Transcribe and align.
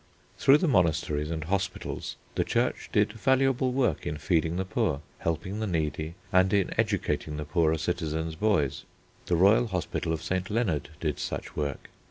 Through 0.39 0.57
the 0.57 0.67
monasteries 0.67 1.29
and 1.29 1.43
hospitals 1.43 2.15
the 2.33 2.43
Church 2.43 2.89
did 2.91 3.13
valuable 3.13 3.71
work 3.71 4.07
in 4.07 4.17
feeding 4.17 4.55
the 4.55 4.65
poor, 4.65 5.01
helping 5.19 5.59
the 5.59 5.67
needy, 5.67 6.15
and 6.33 6.51
in 6.51 6.73
educating 6.75 7.37
the 7.37 7.45
poorer 7.45 7.77
citizens' 7.77 8.33
boys. 8.33 8.83
The 9.27 9.35
royal 9.35 9.67
Hospital 9.67 10.11
of 10.11 10.23
St. 10.23 10.49
Leonard 10.49 10.89
did 10.99 11.19
such 11.19 11.55
work. 11.55 11.91